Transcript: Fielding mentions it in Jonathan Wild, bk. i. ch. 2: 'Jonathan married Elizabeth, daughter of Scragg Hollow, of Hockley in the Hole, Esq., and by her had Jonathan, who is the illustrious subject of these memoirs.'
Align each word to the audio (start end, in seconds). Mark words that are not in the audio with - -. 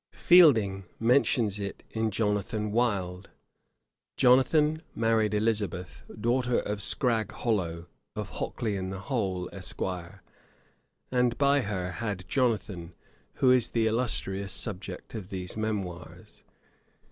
Fielding 0.15 0.85
mentions 0.99 1.59
it 1.59 1.83
in 1.91 2.09
Jonathan 2.09 2.71
Wild, 2.71 3.25
bk. 3.25 3.27
i. 3.27 3.27
ch. 3.27 3.29
2: 3.29 3.37
'Jonathan 4.17 4.81
married 4.95 5.35
Elizabeth, 5.35 6.05
daughter 6.19 6.57
of 6.57 6.79
Scragg 6.81 7.31
Hollow, 7.31 7.85
of 8.15 8.29
Hockley 8.31 8.75
in 8.75 8.89
the 8.89 8.97
Hole, 8.97 9.47
Esq., 9.53 9.79
and 11.11 11.37
by 11.37 11.61
her 11.61 11.91
had 11.91 12.27
Jonathan, 12.27 12.93
who 13.35 13.51
is 13.51 13.67
the 13.67 13.85
illustrious 13.85 14.51
subject 14.53 15.13
of 15.13 15.29
these 15.29 15.55
memoirs.' 15.55 16.41